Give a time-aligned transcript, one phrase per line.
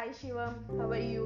[0.00, 1.24] Hi Shivam, how are you?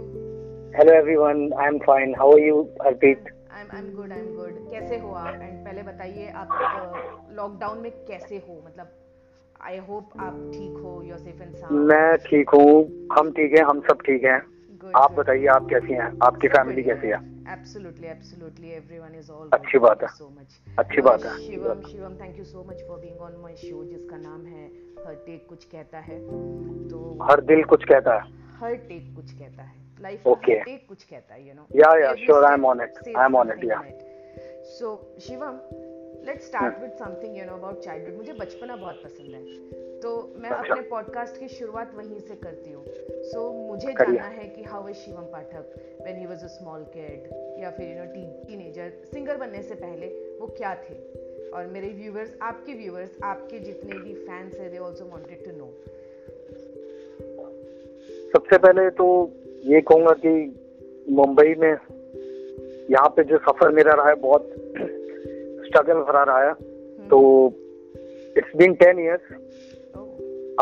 [0.76, 2.12] Hello everyone, I'm fine.
[2.12, 3.28] How are you, Harpreet?
[3.56, 4.56] I'm I'm good, I'm good.
[4.70, 5.34] कैसे हो आप?
[5.42, 8.56] And पहले बताइए आप lockdown में कैसे हो?
[8.66, 8.88] मतलब
[9.68, 11.86] आई होप आप ठीक हो, योर सेफ़ एंड साउंड.
[11.92, 12.74] मैं ठीक हूँ,
[13.18, 14.40] हम ठीक हैं, हम सब ठीक हैं.
[15.04, 16.12] आप बताइए आप कैसी हैं?
[16.30, 17.22] आपकी फैमिली कैसी है?
[17.56, 18.76] Absolutely, absolutely.
[18.82, 19.48] Everyone is all.
[19.60, 20.14] अच्छी बात है.
[20.18, 20.60] So much.
[20.78, 21.38] अच्छी बात है.
[21.46, 24.66] Shivam, Shivam, thank you so much for being on my show, जिसका नाम है
[25.06, 26.20] हर टेक कुछ कहता है
[26.88, 30.56] तो हर दिल कुछ कहता है हर टेक कुछ कहता है। Life okay.
[30.58, 33.24] हर टेक कुछ कहता है you know yeah yeah sure I am on it I
[33.24, 33.82] am on it yeah
[34.70, 35.60] so Shivam
[36.26, 40.50] let's start with something you know about childhood मुझे बचपना बहुत पसंद है। तो मैं
[40.50, 44.62] अच्छा। अपने पॉडकास्ट की शुरुआत वहीं से करती हूँ। सो so, मुझे जानना है कि
[44.62, 47.28] how is Shivam Pathak when he was a small kid
[47.62, 48.06] या फिर यू नो
[48.48, 50.06] टीनेजर सिंगर बनने से पहले
[50.40, 50.94] वो क्या थे?
[51.50, 55.72] और मेरे व्यूवर्स आपके व्यूवर्स आपके जितने भी फैंस हैं they also wanted to know
[58.34, 59.06] सबसे पहले तो
[59.64, 60.30] ये कहूँगा कि
[61.10, 61.70] मुंबई में
[62.90, 64.48] यहाँ पे जो सफ़र मेरा रहा है बहुत
[65.66, 67.20] स्ट्रगल भरा रहा है। हम्म। तो
[68.36, 69.32] it's been ten years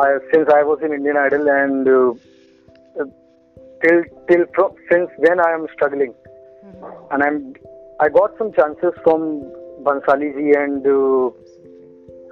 [0.01, 1.89] I since I was in Indian Idol and
[3.83, 6.13] till till since then I am struggling
[7.13, 7.41] and I am
[8.03, 9.25] I got some chances from
[9.89, 10.83] Bhansali ji and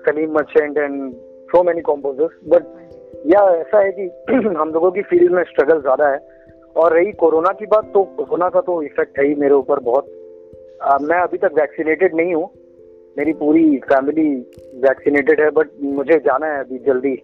[0.04, 1.12] Salim Merchant and
[1.52, 2.79] so many composers but
[3.26, 4.02] yeah ऐसा है कि
[4.34, 6.18] हम लोगों की field में struggle ज़्यादा है।
[6.76, 10.06] और रही कोरोना की बात तो कोरोना का तो इफ़ेक्ट है ही मेरे ऊपर बहुत।
[10.82, 12.50] आ, मैं अभी तक वैक्सीनेटेड नहीं हूँ।
[13.18, 14.34] मेरी पूरी फैमिली
[14.74, 17.16] वैक्सीनेटेड है बट मुझे जाना है अभी जल्दी।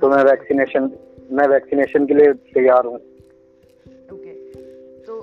[0.00, 0.90] तो मैं वैक्सीनेशन
[1.32, 2.98] मैं वैक्सीनेशन के लिए तैयार हूँ।
[5.06, 5.20] तो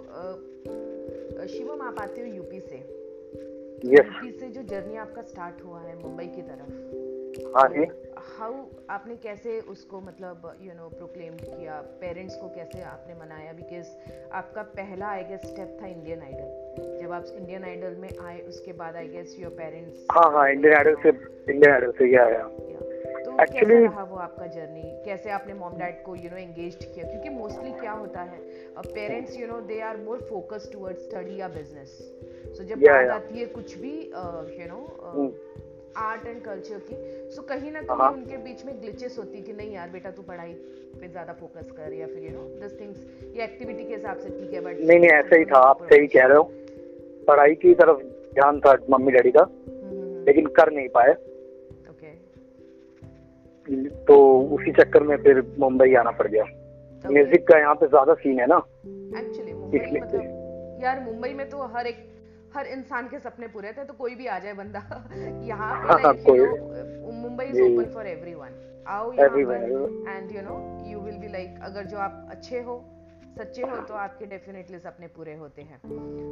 [1.47, 2.99] शिवम आप आते हो यूपी से।
[3.89, 4.05] Yes.
[4.39, 8.53] से जो जर्नी आपका स्टार्ट हुआ है मुंबई की तरफ़। हाँ जी। हाउ
[8.89, 11.79] आपने कैसे उसको मतलब यू नो प्रोक्लेम किया?
[12.01, 13.53] पेरेंट्स को कैसे आपने मनाया?
[13.53, 13.87] बिकॉज़
[14.33, 18.73] आपका पहला आई गेस स्टेप था इंडियन आइडल जब आप इंडियन आइडल में आए उसके
[18.73, 22.47] बाद आई गेस योर पेरेंट्स हाँ हाँ इंडियन आइडल से इंडियन आइडल से गया आया।
[23.19, 26.75] तो Actually, कैसा रहा वो आपका जर्नी कैसे आपने मॉम डैड को यू नो एंगेज
[26.75, 27.05] किया?
[27.05, 28.39] क्योंकि मोस्टली क्या होता है
[28.79, 31.97] parents you know they are more focus towards study या बिज़नेस
[32.57, 33.93] सो जब बात आती है कुछ भी
[34.61, 34.79] you know
[35.97, 36.95] art and culture की।
[37.31, 40.21] सो कहीं ना कहीं हाँ। उनके बीच में ग्लिचेस होती कि नहीं यार बेटा तू
[40.21, 40.53] पढ़ाई
[41.01, 43.05] पे ज़्यादा फोकस कर या फिर यू नो दिस थिंग्स
[43.35, 46.07] ये एक्टिविटी के हिसाब से ठीक है बट नहीं नहीं ऐसा ही था आप सही
[46.07, 46.43] कह रहे हो।
[47.27, 48.03] पढ़ाई की तरफ़
[48.35, 49.47] ध्यान था मम्मी डैडी का।
[50.27, 51.15] लेकिन कर नहीं पाए।
[54.07, 54.15] तो
[54.51, 56.43] उसी चक्कर में फिर मुंबई आना पड़ गया।
[57.05, 58.57] म्यूज़िक का यहाँ पे ज़्यादा सीन है ना।
[59.19, 61.97] एक्चुअली मुंबई मतलब यार मुंबई में तो हर एक
[62.55, 64.81] हर इंसान के सपने पूरे थे तो कोई भी आ जाए बंदा।
[65.43, 66.39] यहाँ पे
[67.11, 71.85] Mumbai is open for everyone आओ यहाँ and you know you will be like अगर
[71.85, 72.83] जो आप अच्छे हो
[73.37, 75.79] सच्चे हो तो आपके डेफिनेटली सपने पूरे होते हैं।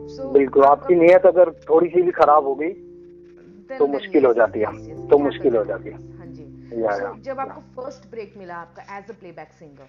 [0.07, 2.69] सो so, बिल्कुल आपकी नीयत अगर थोड़ी सी भी खराब हो गई
[3.77, 8.09] तो मुश्किल हो जाती है। तो मुश्किल हो जाती है। हाँ जी। जब आपको फ़र्स्ट
[8.11, 9.87] ब्रेक मिला आपका as a playback singer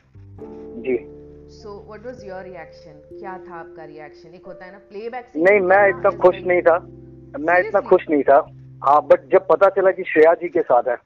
[0.87, 5.27] ji. So what was your reaction क्या था आपका रिएक्शन एक होता है ना प्लेबैक
[5.37, 6.79] नहीं मैं इतना खुश नहीं था।
[7.41, 8.37] मैं इतना खुश नहीं था।
[8.85, 10.97] हाँ बट जब पता चला कि श्रेया जी के साथ है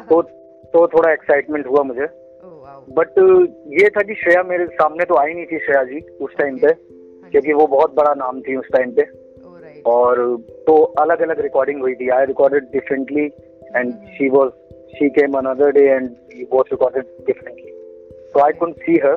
[0.08, 0.20] तो
[0.72, 2.06] तो थोड़ा एक्साइटमेंट हुआ मुझे।
[2.96, 3.46] बट uh,
[3.82, 6.66] ये था कि श्रेया मेरे सामने तो आई नहीं थी श्रेया जी उस टाइम पे
[6.66, 9.02] हाँ क्योंकि वो बहुत बड़ा नाम थी उस टाइम पे।
[9.86, 10.18] और
[10.66, 13.24] तो अलग अलग रिकॉर्डिंग हुई थी। I recorded differently
[13.76, 14.50] and she was
[14.96, 16.10] she came another day and
[16.52, 17.70] was recorded differently
[18.28, 19.16] so I couldn't see her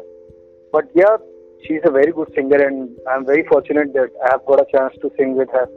[0.73, 4.59] she is a very good singer and I am very fortunate that I have got
[4.59, 5.67] a chance to sing with her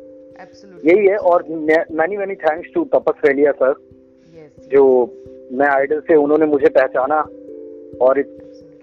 [0.85, 1.45] यही है और
[1.93, 3.75] many many thanks to Tapas Relia sir
[4.73, 4.83] जो
[5.53, 7.21] मैं idol से उन्होंने मुझे पहचाना
[8.01, 8.19] और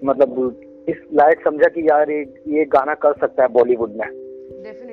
[0.04, 4.08] मतलब इस लायक समझा कि यार ये ये गाना कर सकता है बॉलीवुड में।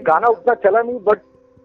[0.03, 1.19] गाना उतना चला नहीं बट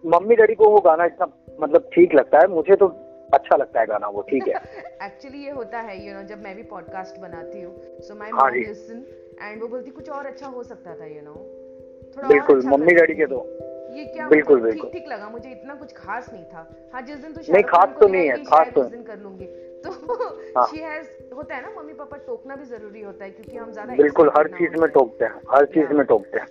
[0.05, 1.27] मम्मी डैडी को वो गाना इतना
[1.61, 2.87] मतलब ठीक लगता है। मुझे तो
[3.33, 4.53] अच्छा लगता है गाना वो ठीक है।
[5.05, 8.53] एक्चुअली ये होता है यू नो जब मैं भी पॉडकास्ट बनाती हूँ so my mom
[8.53, 9.05] listen
[9.41, 11.33] and वो बोलती कुछ और अच्छा हो सकता था यू नो
[12.17, 13.39] थोड़ा बिल्कुल अच्छा मम्मी डैडी के तो।
[13.95, 17.33] ये क्या बिल्कुल बिल्कुल। ठीक लगा मुझे इतना कुछ खास नहीं था। हाँ जिस दिन
[17.33, 19.45] तो नहीं खास तो नहीं है खास तो दिन कर लूँगी।
[19.85, 23.71] तो शी हैज़ होता है ना मम्मी पापा टोकना भी ज़रूरी होता है क्योंकि हम
[23.71, 26.47] ज़्यादा बिल्कुल हर चीज़ में टोकते हैं हर चीज़ में टोकते हैं।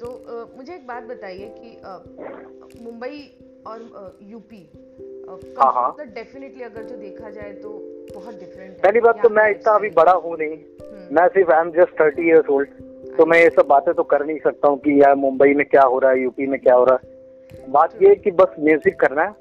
[0.00, 0.08] तो
[0.56, 3.20] मुझे एक बात बताइए कि मुंबई
[3.66, 7.68] और यूपी हाँ हाँ डेफिनेटली अगर जो देखा जाए तो
[8.14, 11.60] बहुत डिफरेंट पहली बात तो मैं इतना अभी बड़ा हूँ नहीं। हम्म। मैं सिर्फ़ I
[11.60, 12.68] am just thirty years old
[13.16, 15.82] तो मैं ये सब बातें तो कर नहीं सकता हूँ कि यार मुंबई में क्या
[15.82, 19.00] हो रहा है यूपी में क्या हो रहा है। बात ये है कि बस म्यूज़िक
[19.00, 19.34] करना है।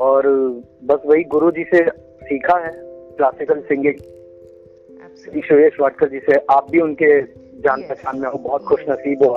[0.00, 0.26] और
[0.84, 1.90] बस वही गुरु जी से
[2.24, 2.72] सीखा है
[3.16, 3.98] क्लासिकल सिंगिंग
[5.42, 7.22] सुरेश वाटकर जी से आप भी उनके
[7.60, 9.34] जान पहचान में हो बहुत खुश नसीब हो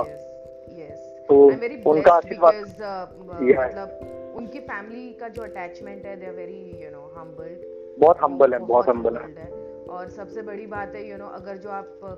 [1.29, 1.45] तो
[1.91, 7.03] उनका आशीर्वाद uh, मतलब उनकी फैमिली का जो अटैचमेंट है they are very you know
[7.17, 9.47] humbled बहुत हम्बल है बहुत हम्बल है।
[9.89, 12.17] और सबसे बड़ी बात है यू नो अगर जो आप uh,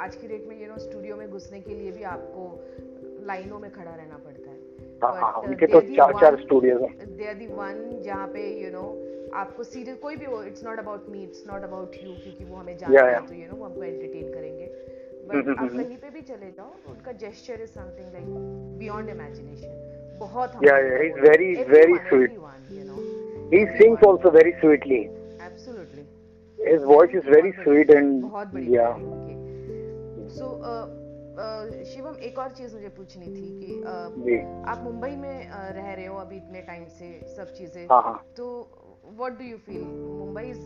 [0.00, 2.46] आज की डेट में यू नो स्टूडियो में घुसने के लिए भी आपको
[3.26, 4.58] लाइनों में खड़ा रहना पड़ता है।
[5.02, 8.70] हाँ, हाँ, उनके तो चार चार स्टूडियोज हैं। दे आर दी वन जहाँ पे यू
[8.70, 8.84] नो
[9.34, 12.56] आपको सीरियल कोई भी हो it's not about me it's not about you क्योंकि वो
[12.56, 15.82] हमें जानते हैं तो यू नो वो हमको एंटरटेन करेंगे। बट हम्म, हम्म, आप हम्म,
[15.82, 18.26] कहीं पे भी चले जाओ उनका gesture is something like
[18.78, 22.38] beyond imagination बहुत yeah yeah he is very very sweet
[23.52, 24.98] he sings also very sweetly.
[25.44, 26.02] Absolutely.
[26.58, 29.08] His voice is very sweet and बहुत बढ़िया yeah.
[30.34, 30.84] so uh,
[31.90, 33.80] शिवम एक और चीज़ मुझे पूछनी थी कि
[34.68, 38.46] आप मुंबई में रह रहे हो अभी इतने टाइम से सब चीज़ें। हाँ, हाँ। तो
[39.18, 40.62] what do you feel Mumbai is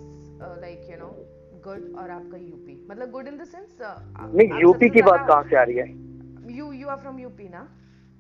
[0.61, 1.11] like you know
[1.67, 5.57] good और आपका यूपी मतलब गुड इन द सेंस नहीं यूपी की बात कहाँ से
[5.57, 5.89] आ रही है?
[6.57, 7.69] You you are from UP ना?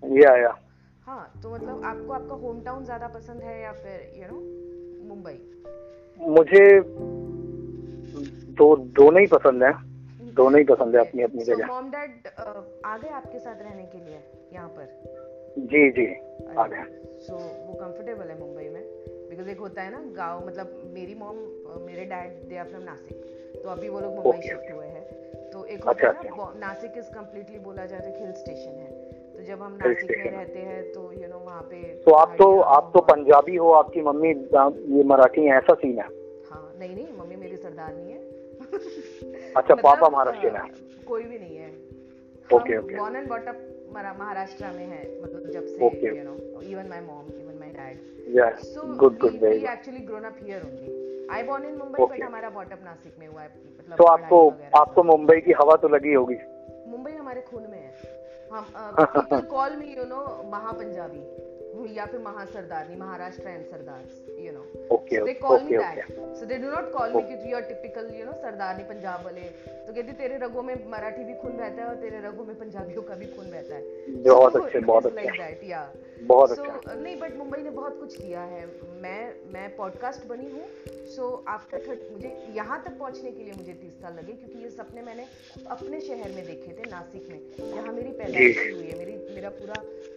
[0.02, 0.58] या या
[1.06, 4.36] हाँ तो मतलब आपको आपका होम टाउन ज़्यादा पसंद है या फिर यू नो
[5.08, 5.36] मुंबई?
[6.20, 6.64] मुझे
[8.58, 9.72] दो दोनों ही पसंद है।
[10.34, 12.26] दोनों ही पसंद है अपनी अपनी जगह। मॉम डैड
[12.86, 14.20] आ गए आपके साथ रहने के लिए
[14.52, 14.86] यहाँ पर?
[15.58, 16.06] जी जी
[16.58, 16.84] आ गए
[17.26, 18.82] सो वो कंफर्टेबल है मुंबई में?
[19.28, 21.36] बिकॉज़ एक होता है ना गाँव मतलब मेरी मॉम
[21.86, 25.04] मेरे dad they are from Nashik तो अभी वो लोग मुंबई शिफ्ट हुए हैं।
[25.50, 28.93] तो एक होता अच्छा, है ना नासिक इज़ कम्प्लीटली बोला जाए तो हिल स्टेशन है।
[29.36, 32.48] तो जब हम नासिक में रहते हैं तो यू नो वहाँ पे तो आप तो
[32.74, 34.28] आप तो पंजाबी हो आपकी मम्मी
[34.98, 36.06] ये मराठी है ऐसा सीन है?
[36.50, 38.18] हाँ नहीं नहीं मम्मी मेरी सरदारनी है।
[39.56, 41.68] अच्छा मतलब, पापा महाराष्ट्र में कोई भी नहीं है।
[42.50, 43.60] Okay okay born and bought up
[43.96, 48.74] Maharashtra में है मतलब जब से you know even my mom even my dad yes
[48.78, 52.72] good good very actually grown up here only I born in Mumbai but हमारा बॉट
[52.72, 53.48] अप नासिक में हुआ है
[53.78, 54.48] मतलब तो आपको
[54.78, 56.36] आपको मुंबई की हवा तो लगी होगी।
[56.90, 58.13] मुंबई हमारे खून में है।
[58.54, 61.44] हम कॉल मी यू नो महापंजाबी
[61.96, 64.02] या फिर महासरदारनी Maharashtra and Sardar
[64.40, 67.22] you know they call me that so they do not call me do not call
[67.22, 67.30] okay.
[67.30, 69.40] me कि you are typical you know Sardarni Punjab वाले.
[69.86, 73.02] तो कहते तेरे रगों में मराठी भी खून रहता है और तेरे रगों में पंजाबियों
[73.02, 73.82] का भी खून रहता है.
[74.22, 75.16] बहुत अच्छे बहुत अच्छे.
[75.16, 75.92] लाइक दैट या
[76.22, 78.64] बहुत so, अच्छा। नहीं बट मुंबई ने बहुत कुछ किया है।
[79.02, 79.20] मैं
[79.52, 80.66] मैं पॉडकास्ट बनी हूँ।
[81.06, 84.70] सो आफ्टर थर्ट मुझे यहाँ तक पहुँचने के लिए मुझे तीस साल लगे क्योंकि ये
[84.70, 85.26] सपने मैंने
[85.70, 89.74] अपने शहर में देखे थे नासिक में जहाँ मेरी पैदाइश हुई है। मेरी मेरा पूरा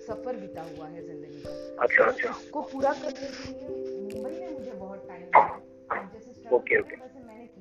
[0.07, 3.67] सफ़र बीता हुआ है ज़िंदगी का। अच्छा तो अच्छा। उसको पूरा करने के लिए
[4.13, 6.95] मुंबई ने मुझे बहुत टाइम दिया ओके ओके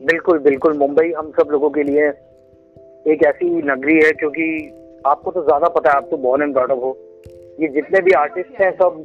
[0.01, 2.09] बिल्कुल बिल्कुल। मुंबई हम सब लोगों के लिए
[3.13, 4.47] एक ऐसी नगरी है क्योंकि
[5.07, 6.93] आपको तो ज़्यादा पता है आप तो बॉर्न एंड ब्रॉडअप हो।
[7.61, 9.05] ये जितने भी आर्टिस्ट हैं सब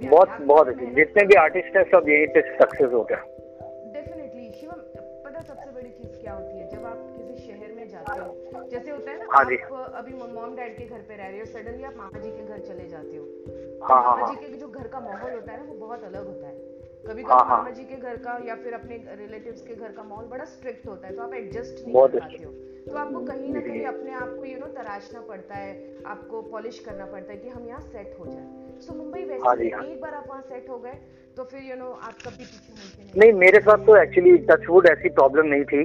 [0.00, 3.18] बहुत बहुत अच्छे। जितने भी आर्टिस्ट हैं सब यहीं पे सक्सेस हो गया।
[3.92, 4.80] डेफिनेटली शिवम
[5.24, 6.68] पता सबसे बड़ी चीज़ क्या होती है?
[6.70, 10.56] जब आप किसी शहर में जाते हो जैसे होता है ना हाँ आप अभी मॉम
[10.56, 13.16] डैड के घर पे रह रहे हो सडनली आप मामा जी के घर चले जाते
[13.16, 13.24] हो।
[13.82, 16.04] हाँ हाँ मामा हाँ। जी के जो घर का माहौल होता है ना वो बहुत
[16.04, 16.56] अलग होता है।
[17.04, 19.90] कभी कभी हाँ, हाँ। मामा जी के घर का या फिर अपने रिलेटिव्स के घर
[19.92, 22.50] का माहौल बड़ा स्ट्रिक्ट होता है तो आप एडजस्ट नहीं कर पाते हो।
[22.84, 25.72] तो आपको कहीं ना कहीं अपने आप को यू नो तराशना पड़ता है
[26.06, 29.64] आपको पॉलिश करना पड़ता है कि हम यहाँ सेट हो जाए। सो मुंबई हाँ वैसे
[29.64, 30.92] जी, हाँ। एक बार आप वहाँ सेट हो गए
[31.36, 34.86] तो फिर यू नो आप कभी पीछे मुड़ते नहीं। नहीं मेरे साथ तो एक्चुअली टचवुड
[34.88, 35.82] ऐसी प्रॉब्लम नहीं थी।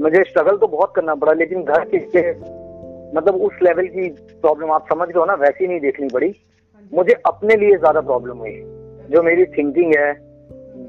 [0.00, 2.20] मुझे स्ट्रगल तो बहुत करना पड़ा लेकिन घर के
[3.12, 4.08] मतलब उस लेवल की
[4.40, 8.00] प्रॉब्लम आप समझ रहे हो ना वैसी नहीं देखनी पड़ी। हाँ मुझे अपने लिए ज़्यादा
[8.02, 8.54] प्रॉब्लम हुई
[9.10, 10.12] जो मेरी थिंकिंग है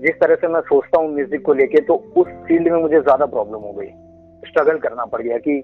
[0.02, 3.26] जिस तरह से मैं सोचता हूँ म्यूज़िक को लेके तो उस फ़ील्ड में मुझे ज़्यादा
[3.28, 3.88] प्रॉब्लम हो गई।
[4.44, 5.60] स्ट्रगल करना पड़ गया कि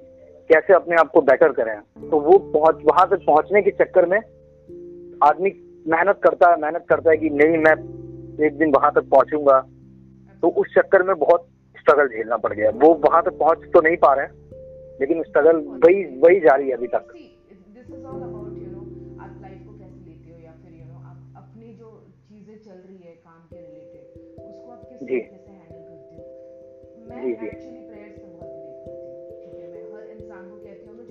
[0.50, 1.76] कैसे अपने आप को बेटर करें।
[2.10, 4.18] तो वो पहुँच, वहाँ तक पहुँचने के चक्कर में
[5.24, 5.52] आदमी
[5.86, 7.76] मेहनत करता है मेहनत करता है कि नहीं, मैं
[8.46, 9.60] एक दिन वहाँ तक पहुंचूँगा।
[10.44, 11.48] तो उस चक्कर में बहुत
[11.80, 14.34] स्ट्रगल झेलना पड़ गया। वो वहाँ तक पहुँच तो नहीं पा रहे हैं,
[15.00, 17.20] लेकिन स्ट्रगल वही वही जारी है अभी तक।
[22.56, 23.83] चल रही है, काम के किस
[25.08, 25.20] जी।
[27.14, 27.50] जी, जी।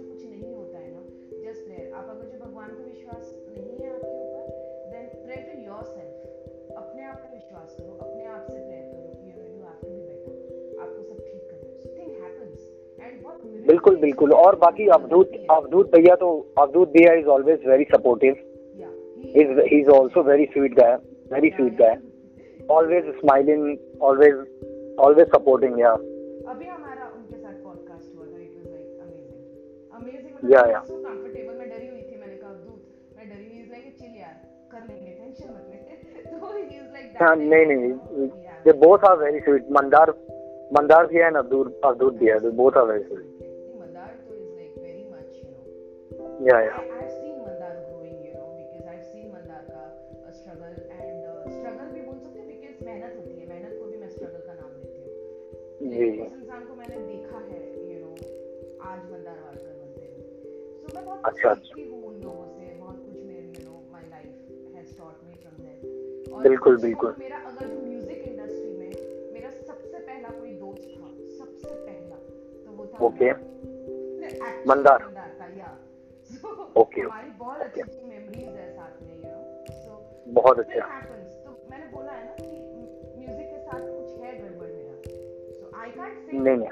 [0.02, 1.02] कुछ नहीं होता है ना
[1.44, 3.24] जस्ट प्रेयर आप अगर जो भगवान को विश्वास
[3.56, 4.44] नहीं है आपके ऊपर
[4.92, 9.24] देन प्रे टू योरसेल्फ अपने आप पे विश्वास करो अपने आप से प्रेयर करो कि
[9.28, 10.32] you know you have be better
[10.84, 12.58] आपको सब ठीक करना है। थिंग हैपेंस
[13.00, 17.66] एंड बहुत miracle बिल्कुल बिल्कुल। और बाकी अवधूत अवधूत भैया तो अवधूत भैया is always
[17.66, 18.48] very supportive is
[19.34, 20.92] he is he's also very sweet guy
[21.34, 21.76] very sweet
[22.70, 24.34] always smiling always
[24.98, 29.40] always supporting yeah अभी हमारा उनके साथ पॉडकास्ट हुआ था it was like amazing
[29.94, 30.82] amazing yeah yeah
[37.34, 38.28] नहीं नहीं
[38.64, 40.10] they both are very sweet Mandar
[40.78, 43.26] Mandar भी है ना दूर और दूध भी है they are very sweet
[43.80, 46.91] Mandar तो इज़ लाइक वेरी मच या या
[55.92, 58.14] जी। उस इंसान को मैंने देखा है you know
[58.90, 60.24] आज मंदार वाडकर बनते हुए
[60.82, 64.38] so मैं बहुत अच्छा, सीखती हूँ उन लोगों से बहुत कुछ मेरे know my life
[64.76, 65.78] has taught me from them
[66.32, 68.92] और बिल्कुल, बिल्कुल। मेरा अगर जो म्यूज़िक इंडस्ट्री में
[69.32, 72.16] मेरा सबसे पहला कोई दोस्त था सबसे पहला
[72.64, 72.98] तो वो था.
[74.42, 75.70] Actually मंदार। मंदार था या
[76.32, 80.86] so Okay, हमारी बहुत अच्छी अच्छी मेमोरीज है साथ में यू नो सो बहुत अच्छा।
[81.44, 82.41] तो मैंने बोला है ना
[85.82, 86.68] सो से नहीं,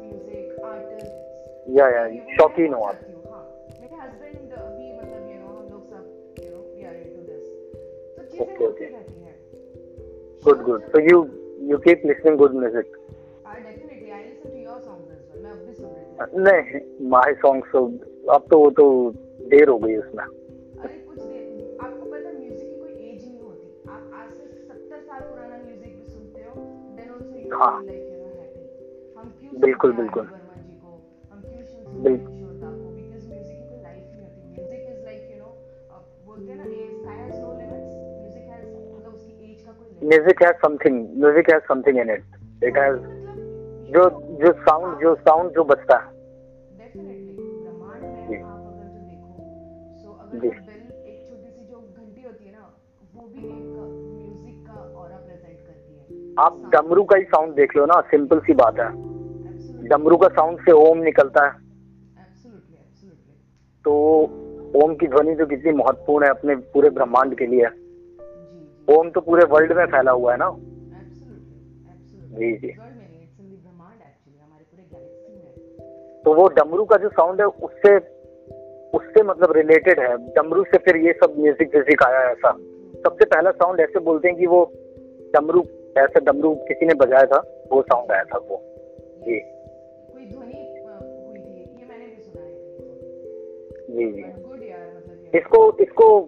[0.00, 0.46] म्यूज़िक
[2.36, 2.98] शौकीन हो आप।
[3.80, 4.36] मेरे हस्बैंड
[4.76, 6.04] भी मतलब यू नो हम लोग सब
[6.44, 7.44] you know we are into this
[8.16, 9.36] तो चीज़ें होती रहती हैं।
[10.44, 11.16] Good good so you
[11.70, 12.86] you keep listening good music
[13.46, 17.08] I definitely I listen to your songs as मैं अब भी सुन रही थी नहीं
[17.10, 17.80] माय सॉन्ग्स तो
[18.34, 18.86] अब तो वो तो
[19.54, 20.24] देर हो गई उसमें।
[27.52, 27.82] एज
[29.60, 30.28] बिल्कुल बिल्कुल।
[32.02, 32.38] बिल्कुल।
[40.04, 42.24] Music has something music has something in it
[42.64, 42.96] it has
[43.92, 44.08] जो
[44.42, 46.19] जो साउंड जो साउंड जो बचता है।
[56.40, 58.88] आप डमरू का ही साउंड देख लो ना सिंपल सी बात है।
[59.88, 61.52] डमरू का साउंड से ओम निकलता है।
[63.84, 63.92] तो
[64.76, 67.66] ओम की ध्वनि तो कितनी महत्वपूर्ण है अपने पूरे ब्रह्मांड के लिए।
[68.88, 70.50] ओम तो पूरे वर्ल्ड में फैला हुआ है ना।
[72.38, 72.72] जी जी।
[76.24, 77.96] तो वो डमरू का जो साउंड है उससे
[78.94, 82.50] उससे मतलब रिलेटेड है। डमरू से फिर ये सब म्यूज़िक व्यूजिक आया ऐसा।
[83.04, 84.64] सबसे पहला साउंड ऐसे बोलते हैं कि वो
[85.34, 85.62] डमरू
[85.98, 88.62] ऐसे डमरू किसी ने बजाया था वो साउंड आया था वो।
[89.26, 90.82] जी। कोई ध्वनि
[91.26, 91.60] हुई थी?
[91.60, 92.54] ये मैंने भी सुना है।
[93.88, 96.20] जी जी। मतलब इसको इसको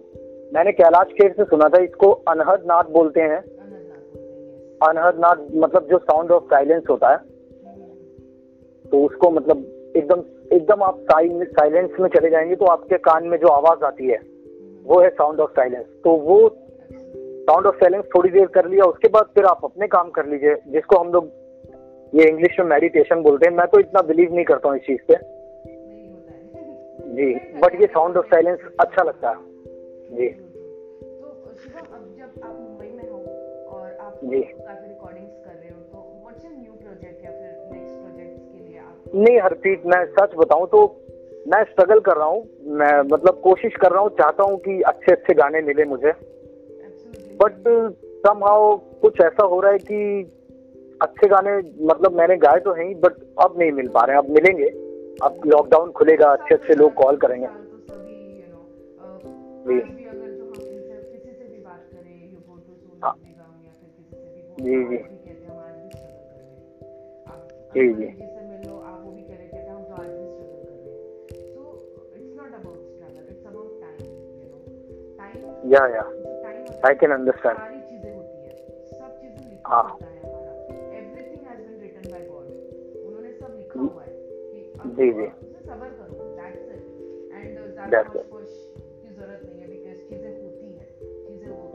[0.53, 3.39] मैंने कैलाश खेर से सुना था इसको अनहद नाद बोलते हैं.
[4.89, 9.57] अनहद नाद मतलब जो साउंड ऑफ़ साइलेंस होता है हम्म, तो उसको मतलब
[9.97, 14.17] एकदम एकदम आप साइलेंस में चले जाएँगे तो आपके कान में जो आवाज़ आती है
[14.83, 16.57] वो है साउंड ऑफ़ साइलेंस तो वो.
[17.43, 20.55] साउंड ऑफ़ साइलेंस थोड़ी देर कर लिया उसके बाद फिर आप अपने काम कर लीजिए
[20.67, 21.31] जिसको हम लोग
[22.13, 25.01] ये इंग्लिश में मेडिटेशन बोलते हैं। मैं तो इतना बिलीव नहीं करता हूँ इस चीज़
[25.07, 25.15] पे।
[27.15, 29.35] जी बट ये साउंड ऑफ़ साइलेंस अच्छा लगता है।
[30.15, 31.31] जी। तो
[34.23, 34.79] जी। तो
[39.15, 40.85] नहीं हरप्रीत मैं सच बताऊँ तो
[41.47, 45.11] मैं स्ट्रगल कर रहा हूँ। मैं मतलब कोशिश कर रहा हूँ चाहता हूँ कि अच्छे
[45.11, 46.11] अच्छे गाने मिले मुझे।
[47.43, 47.53] बट
[48.27, 50.31] समहाउ कुछ ऐसा हो रहा है कि
[51.01, 54.23] अच्छे गाने मतलब मैंने गाए तो हैं ही बट अब नहीं मिल पा रहे हैं।
[54.23, 54.69] अब मिलेंगे।
[55.23, 57.47] अब लॉकडाउन खुलेगा अच्छे अच्छे लोग कॉल करेंगे।
[59.67, 60.03] जी। जो
[64.59, 64.97] जी, जी।
[67.75, 68.09] जी, यू
[75.65, 76.12] या
[77.33, 78.43] सारी चीज़ें होती है।
[84.85, 85.25] जी, जी।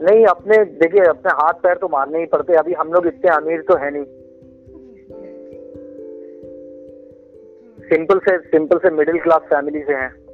[0.01, 3.61] नहीं अपने देखिए अपने हाथ पैर तो मारने ही पड़ते अभी हम लोग इतने अमीर
[3.61, 4.05] तो है नहीं।
[7.89, 10.28] सिंपल से सिंपल से मिडिल क्लास फैमिली से हैं।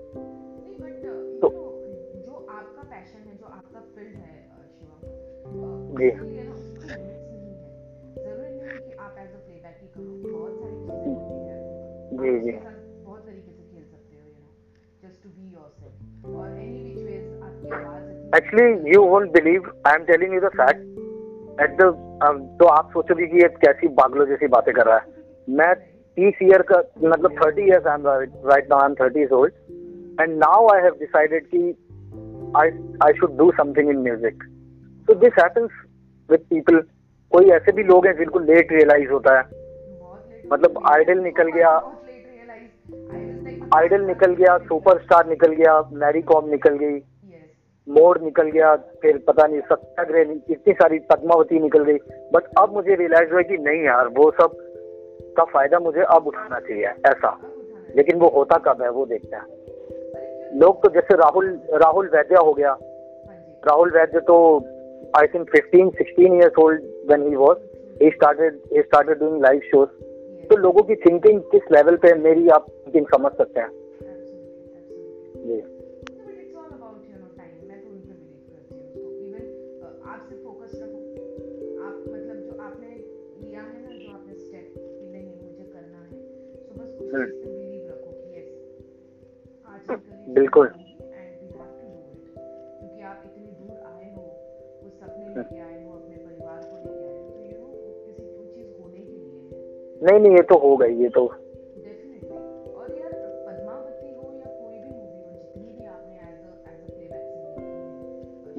[6.12, 6.48] आपकी
[8.98, 11.26] आवाज़ इतनी
[18.38, 20.82] actually you won't believe I am telling you the fact
[21.62, 21.82] at the
[22.60, 25.04] तो आप सोचोगे कि ये कैसी पागलों जैसी बातें कर रहा है।
[25.50, 25.74] मैं
[26.16, 28.08] तीस ईयर का मतलब thirty years I am
[28.50, 29.54] right now I am thirty is old
[30.22, 31.76] and now I have decided कि
[32.58, 32.70] I
[33.06, 34.44] I should do something in music
[35.08, 35.70] so this happens
[36.32, 36.80] with people
[37.32, 39.44] कोई ऐसे भी लोग हैं जिनको लेट रियलाइज़ होता है।
[40.54, 41.70] मतलब आइडल निकल गया।
[43.76, 47.04] आइडल निकल गया सुपरस्टार निकल गया मैरी कॉम निकल गई
[47.90, 51.98] मोड़ निकल गया, फिर पता नहीं सत्याग्रह इतनी सारी पद्मावती निकल गई।
[52.34, 54.52] बट अब मुझे रियलाइज़ हुआ कि नहीं यार, वो सब
[55.38, 57.38] का फ़ायदा मुझे अब उठाना चाहिए, ऐसा।
[57.96, 62.54] लेकिन वो होता कब है, वो देखते हैं। लोग तो जैसे राहुल राहुल वैद्या हो
[62.54, 62.78] गया।
[63.68, 64.60] राहुल वैद्य तो
[65.20, 67.58] I think 15 16 years old when he was
[68.04, 69.90] he started he started doing live shows
[70.46, 73.70] Yes, तो लोगों की थिंकिंग किस लेवल पे मेरी आप थिंकिंग समझ सकते हैं.
[75.46, 75.62] जी।
[90.34, 90.70] बिल्कुल।
[95.38, 95.66] है।
[100.04, 101.34] नहीं नहीं ये तो हो गई ये तो।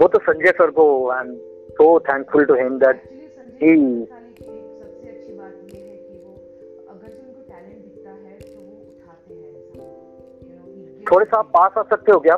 [0.00, 1.34] वो तो संजय सर को I am
[1.70, 3.02] so thankful to him that
[3.62, 4.16] है तो
[11.12, 12.36] थोड़े सा पास आ सकते हो क्या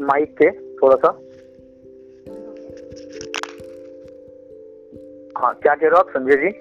[0.00, 1.18] माइक के थोड़ा सा?
[5.40, 6.50] हाँ क्या कह रहे हो आप संजय जी?
[6.50, 6.60] तो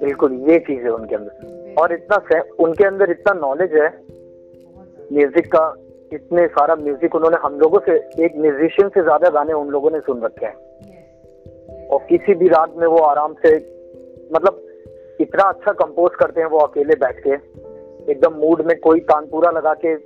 [0.00, 2.16] बिल्कुल ये चीज़ है उनके अंदर। और इतना
[2.64, 3.88] उनके अंदर इतना नॉलेज है।
[5.12, 5.64] म्यूज़िक का
[6.12, 7.92] इतने सारा म्यूज़िक उन्होंने हम लोगों से
[8.24, 10.56] एक म्यूजिशियन से ज़्यादा गाने उन लोगों ने सुन रखे हैं।
[11.86, 13.54] और किसी भी रात में वो आराम से
[14.34, 14.60] मतलब
[15.20, 17.36] इतना अच्छा कंपोज करते हैं वो अकेले बैठ के।
[18.08, 19.96] एकदम मूड में कोई तानपुरा लगा के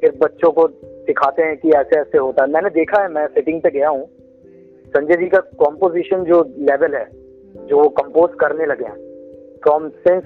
[0.00, 0.68] फिर बच्चों को
[1.06, 4.06] सिखाते हैं कि ऐसे ऐसे होता है। मैंने देखा है मैं सेटिंग पे गया हूँ।
[4.94, 7.08] संजय जी का कॉम्पोजिशन जो लेवल है
[7.66, 8.94] जो वो कंपोज करने लगे हैं
[9.62, 10.24] from since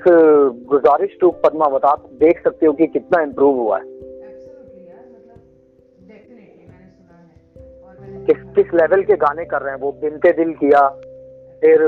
[0.69, 4.03] Guzaarish to Padmaavat आप देख सकते हो कि कितना इम्प्रूव हुआ है। मतलब
[8.27, 10.89] किस किस लेवल के गाने कर रहे हैं वो बिनते दिल किया
[11.63, 11.83] फिर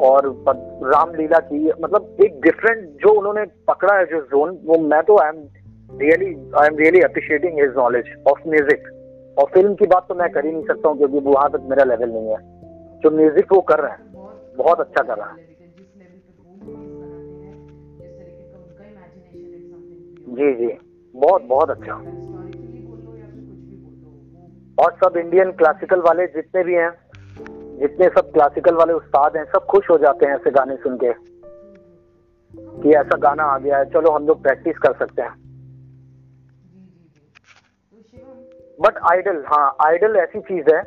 [0.00, 0.26] और
[0.84, 5.28] रामलीला की मतलब एक डिफरेंट जो उन्होंने पकड़ा है जो जोन वो मैं तो I
[5.28, 5.38] am
[6.00, 8.82] really I am really appreciating his knowledge of music
[9.38, 11.84] और फ़िल्म की बात तो मैं कर ही नहीं सकता हूँ, क्योंकि वहाँ तक मेरा
[11.84, 12.36] लेवल नहीं है।
[13.02, 14.12] जो म्यूज़िक वो कर रहे हैं,
[14.56, 15.44] बहुत अच्छा कर रहा है।
[20.36, 20.72] जी जी।
[21.14, 21.94] बहुत बहुत अच्छा।
[24.78, 26.90] और सब इंडियन क्लासिकल वाले जितने भी हैं
[27.76, 31.12] जितने सब क्लासिकल वाले उस्ताद हैं, सब खुश हो जाते हैं ऐसे गाने सुन के
[32.82, 35.34] कि ऐसा गाना आ गया है, चलो हम लोग प्रैक्टिस कर सकते हैं।
[38.78, 40.82] बट आइडल हाँ आइडल ऐसी चीज़ है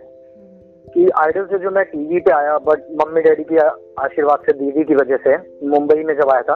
[0.87, 3.57] कि आइडल से जो मैं टीवी पे आया बट मम्मी डैडी के
[4.03, 5.37] आशीर्वाद से, दीदी की वजह से,
[5.69, 6.55] मुंबई में जब आया था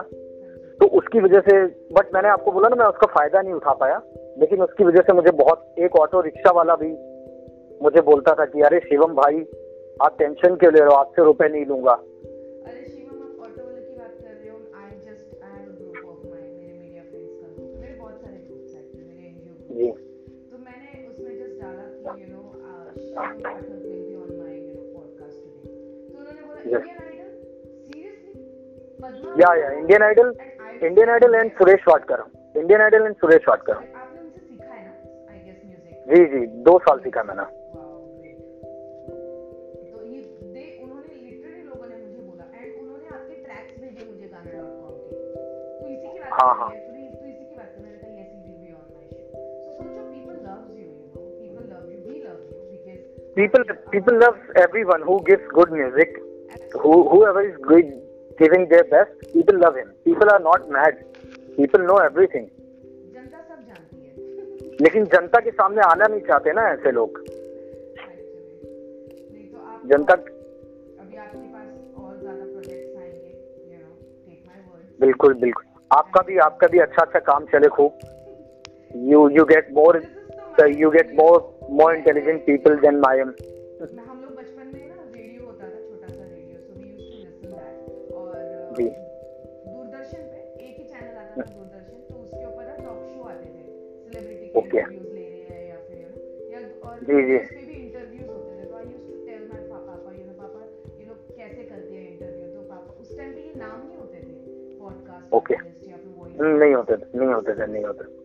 [0.80, 4.00] तो उसकी वजह से बट मैंने आपको बोला ना, मैं उसका फ़ायदा नहीं उठा पाया,
[4.38, 6.90] लेकिन उसकी वजह से मुझे बहुत, एक ऑटो रिक्शा वाला भी
[7.82, 9.44] मुझे बोलता था कि, अरे शिवम भाई
[10.02, 10.94] आप टेंशन क्यों ले रहे हो?
[10.94, 11.96] आपसे रुपए नहीं लूँगा।
[19.74, 22.42] जी। तो मैंने उसमें जस्ट डाला कि you know
[23.16, 25.72] Pathak will be on my you know podcast today
[26.10, 27.30] तो उन्होंने बोला Indian Idol
[27.86, 28.32] seriously
[29.42, 30.28] yeah yeah Indian Idol
[30.86, 32.18] Indian Idol and Suresh Wadkar
[32.60, 34.92] Indian Idol and Suresh Wadkar आपने उनसे सीखा है ना
[35.32, 37.46] आई गेस म्यूज़िक जी जी दो साल सीखा मैंने।
[46.44, 46.70] हाँ हाँ
[53.36, 56.18] people people love everyone who gives good music
[56.82, 57.94] who whoever is good
[58.38, 61.00] giving their best people love him people are not mad
[61.56, 62.64] people know everything है
[64.82, 67.32] लेकिन जनता के सामने आना नहीं चाहते ना ऐसे लोग तो
[69.88, 70.14] जनता
[75.00, 77.98] बिल्कुल बिल्कुल आपका भी आपका भी अच्छा अच्छा काम चले खूब।
[79.10, 80.02] You you get more
[80.78, 83.30] you get more more intelligent people than I am.
[84.08, 87.16] हम लोग बचपन में ना रेडियो होता था छोटा सा radio so we used to
[87.22, 88.34] listen that और
[88.78, 88.86] जी।
[89.68, 93.48] दूरदर्शन पे एक ही चैनल आता था दूरदर्शन तो उसके ऊपर ना टॉक शो आते
[93.54, 93.64] थे
[94.04, 96.18] सेलिब्रिटी के इंटरव्यूज़ ले रहे हैं या फिर यू नो
[96.52, 99.62] या और जी जी। उस पे भी इंटरव्यूज़ होते थे I used to tell my
[99.72, 100.60] papa you know papa
[101.00, 103.78] you know कैसे करते हैं इंटरव्यू तो पापा उस टाइम पे ये नाम
[105.32, 105.54] ओके
[106.40, 108.23] नहीं होते नहीं होते सर नहीं होते।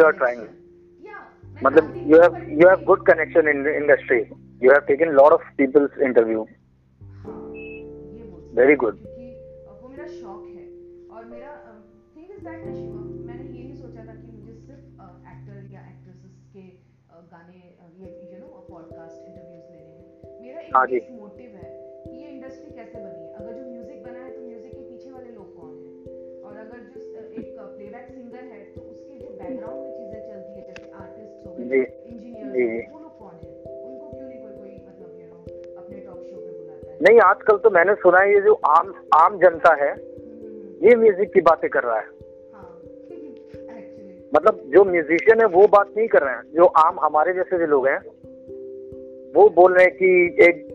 [0.00, 0.46] यू आर ट्राइंग
[1.64, 4.18] मतलब you have you have good connection in the industry.
[4.64, 6.44] You have taken a lot of people's interview.
[8.58, 8.96] Very good
[9.80, 10.64] वो मेरा शौक है
[11.16, 11.50] और मेरा
[12.16, 12.64] थिंग इज़ दैट
[13.26, 14.86] मैंने ये नहीं सोचा था कि मुझे सिर्फ़
[15.32, 16.64] एक्टर या एक्ट्रेसेस के
[17.32, 17.60] गाने
[18.00, 20.86] ये यू नो पॉडकास्ट इंटरव्यूज़ लेने हैं। मेरा एक हाँ
[21.20, 21.70] मोटिव है
[22.06, 23.19] कि ये इंडस्ट्री कैसे बनी।
[31.76, 32.50] हो?
[32.50, 32.86] गए
[37.02, 39.96] नहीं आजकल तो मैंने सुना है ये जो आम आम जनता है
[40.82, 42.00] ये म्यूज़िक की बातें कर रहा है।
[44.34, 47.66] मतलब जो म्यूजिशियन है वो बात नहीं कर रहे हैं। जो आम हमारे जैसे जो
[47.66, 48.02] लोग हैं
[49.36, 50.68] वो बोल रहे हैं कि एक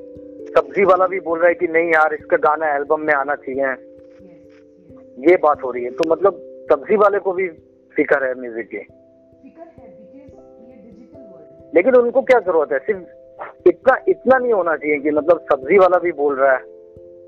[0.58, 3.66] सब्ज़ी वाला भी बोल रहा है कि नहीं यार इसका गाना एल्बम में आना चाहिए।
[5.30, 6.40] ये बात हो रही है। तो मतलब
[6.72, 7.50] सब्ज़ी वाले को भी
[7.96, 8.88] फ़िक्र है म्यूज़िक की।
[11.76, 12.80] लेकिन उनको क्या ज़रूरत है?
[12.80, 16.60] सिर्फ़ इतना इतना नहीं होना चाहिए कि मतलब सब्ज़ी वाला भी बोल रहा है।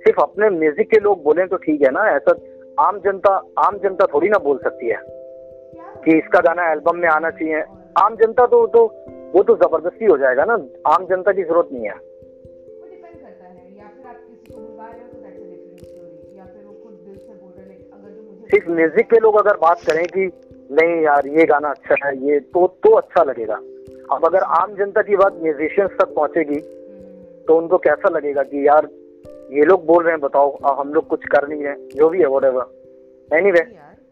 [0.04, 2.06] सिर्फ़ अपने म्यूज़िक के लोग बोले तो ठीक है ना?
[2.10, 2.36] ऐसा
[2.78, 5.00] आम जनता आम जनता थोड़ी ना बोल सकती है
[6.04, 7.64] कि इसका गाना एल्बम में आना चाहिए।
[7.98, 8.84] आम जनता तो तो
[9.34, 10.54] वो तो ज़बरदस्ती हो जाएगा ना।
[10.88, 11.96] आम जनता की ज़रूरत नहीं है।
[18.50, 20.30] सिर्फ़ म्यूज़िक के लोग अगर बात करें कि
[20.72, 23.60] नहीं यार ये गाना अच्छा है ये तो तो अच्छा लगेगा।
[24.08, 26.60] अब अगर आम जनता की बात म्यूजिशियंस तक पहुंचेगी
[27.48, 28.88] तो उनको कैसा लगेगा कि यार
[29.52, 32.28] ये लोग बोल रहे हैं बताओ हम लोग कुछ कर नहीं रहे जो भी है
[32.28, 33.62] वोट एवर एनी वे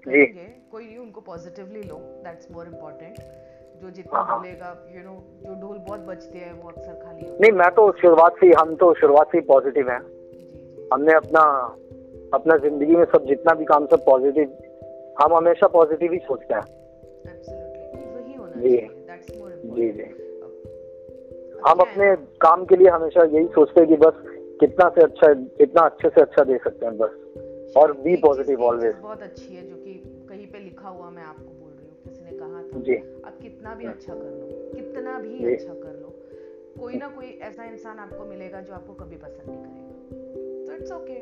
[0.07, 0.25] जी।
[0.71, 3.15] कोई नहीं उनको पॉजिटिवली लो दैट्स मोर इम्पोर्टेंट
[3.81, 7.29] जो जितना हाँ, हाँ। बोलेगा यू नो जो ढोल बहुत बजते हैं वो अक्सर खाली
[7.31, 9.99] नहीं मैं तो शुरुआत से हम तो शुरुआत से ही पॉजिटिव हैं।
[10.93, 11.41] हमने अपना
[12.33, 14.57] अपना ज़िंदगी में सब जितना भी काम सब पॉजिटिव
[15.21, 16.63] हम हमेशा पॉजिटिव ही सोचते हैं।
[18.57, 18.77] जी।
[19.73, 20.07] जी जी।
[21.67, 24.23] हम अपने काम के लिए हमेशा यही सोचते हैं कि बस
[24.59, 28.95] कितना से अच्छा कितना अच्छे से अच्छा दे सकते हैं बस। और बी पॉजिटिव ऑलवेज
[28.95, 29.93] बहुत अच्छी है जो कि
[30.29, 33.39] कहीं पे लिखा हुआ मैं आपको बोल रही हूँ किसी ने कहा था जी। आप
[33.41, 36.13] कितना भी अच्छा कर लो कितना भी अच्छा कर लो
[36.79, 40.91] कोई ना कोई ऐसा इंसान आपको मिलेगा जो आपको कभी पसंद नहीं करेगा। तो इट्स
[40.91, 41.19] ओके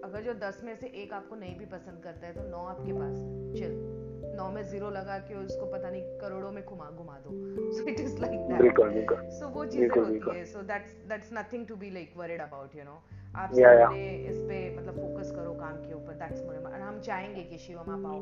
[0.00, 2.92] अगर जो दस में से एक आपको नहीं भी पसंद करता है तो नौ आपके
[2.92, 3.14] पास
[3.58, 3.95] चिल।
[4.36, 7.30] नौ में ज़ीरो लगा के उसको पता नहीं करोड़ों में घुमा घुमा दो।
[7.72, 11.76] So it is like that so वो चीज़ें होती है। So that's that's nothing to
[11.76, 12.96] be like worried about you know
[13.36, 13.90] आप yeah, yeah.
[14.30, 17.90] इस पे मतलब फोकस करो काम के ऊपर दैट्स मोर और हम चाहेंगे कि शिवम
[17.94, 18.20] आप आओ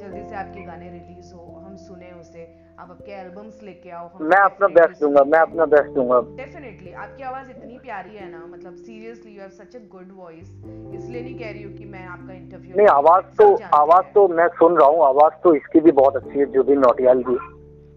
[0.00, 2.44] जल्दी से आपके गाने रिलीज़ हो हम सुने उसे
[2.78, 6.92] आप आपके एल्बम्स लेके आओ हम मैं अपना बेस्ट दूँगा मैं अपना बेस्ट दूँगा। डेफिनेटली
[7.06, 10.48] आपकी आवाज़ इतनी प्यारी है ना मतलब seriously you have such a good voice
[10.94, 14.48] इसलिए नहीं कह रही हूँ कि मैं आपका इंटरव्यू नहीं आवाज़ तो आवाज़ तो मैं
[14.62, 17.36] सुन रहा हूँ आवाज़ तो इसकी भी बहुत अच्छी है जो भी नोटियाल की।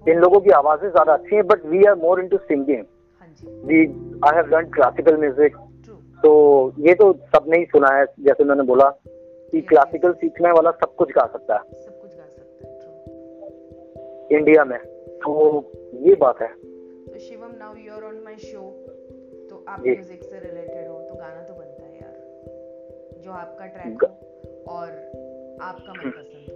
[0.06, 2.84] इन लोगों की आवाज़ें ज़्यादा अच्छी हैं but we are more into singing
[3.70, 3.80] we
[4.28, 5.56] I have learn classical music
[6.18, 6.32] तो
[6.80, 8.90] ये तो सबने ही सुना है जैसे उन्होंने बोला
[9.54, 12.72] कि क्लासिकल सीखने वाला सब कुछ गा सकता है। सब कुछ गा सकता है
[14.38, 14.80] इंडिया में।
[15.20, 15.32] तो
[16.02, 18.62] ये बात है। तो Shivam now you are on my show
[19.50, 22.16] तो आप म्यूज़िक से रिलेटेड हो तो गाना तो बनता है यार।
[23.24, 24.10] जो आपका ट्रैक हो
[24.74, 24.90] और
[25.62, 26.56] आपका मनपसंद हो।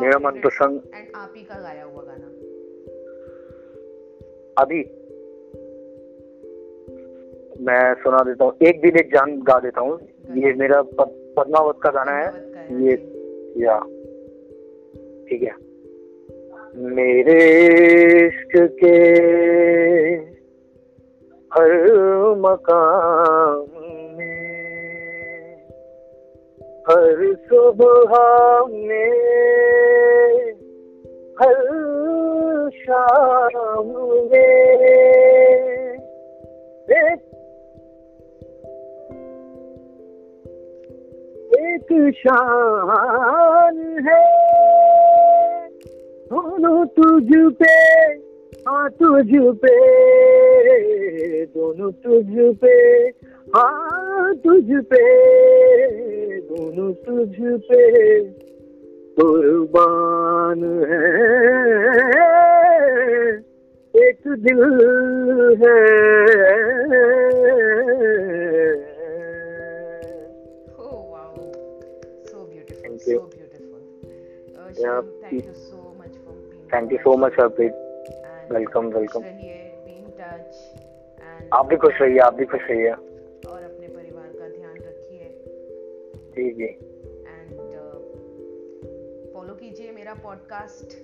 [0.00, 2.28] मेरा मनपसंद एंड आप ही का गाया हुआ गाना।
[4.56, 4.80] अभी
[7.60, 9.98] मैं सुना देता हूँ एक दिन एक जान गा देता हूँ।
[10.36, 12.26] ये मेरा पद्मावत का गाना है।
[12.82, 12.92] ये
[13.64, 13.78] या।
[15.28, 15.66] ठीक है।
[16.76, 17.56] मेरे
[18.26, 18.96] इश्क के
[21.54, 21.88] हर
[22.38, 23.82] मकाम
[24.18, 25.56] में
[26.90, 29.26] हर सुबह में
[31.40, 31.66] हर
[32.70, 33.88] शाम
[34.32, 34.76] में
[41.56, 44.24] एक शान है।
[46.24, 47.74] दोनों तुझ पे
[48.68, 49.74] हाँ तुझ पे,
[51.44, 52.74] दोनों तुझ पे
[53.56, 55.04] हाँ तुझ पे,
[56.40, 57.82] दोनों तुझ पे।
[59.18, 61.12] कुर्बान है,
[63.94, 64.62] एक दिल
[65.62, 66.06] है।
[74.78, 75.00] Uh, yeah.
[75.22, 77.72] thank you so much for being Thank you so much, Harpreet.
[78.50, 79.22] Welcome, welcome.
[79.22, 80.56] be in touch.
[81.18, 85.28] And आप भी खुश रहिए आप भी खुश रहिए और अपने परिवार का ध्यान रखिए
[86.36, 86.68] जी जी
[87.32, 87.54] एंड
[89.34, 90.96] फॉलो कीजिए मेरा पॉडकास्ट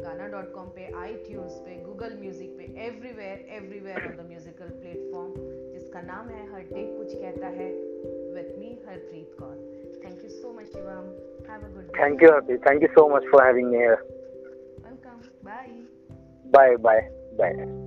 [0.00, 4.76] गाना डॉट कॉम पे आई ट्यून्स पे गूगल म्यूज़िक पे everywhere everywhere on the musical
[4.80, 5.32] platform
[5.72, 7.70] जिसका नाम है हर डे कुछ कहता है
[8.36, 9.56] with me Harpreet Kaur
[10.24, 11.12] you so much, Shivam.
[11.46, 11.98] Have a good day.
[11.98, 12.58] Thank you, Abhi.
[12.64, 14.02] Thank you so much for having me here.
[14.82, 15.20] Welcome.
[15.42, 15.84] Bye.
[16.50, 17.02] Bye, bye,
[17.38, 17.83] bye.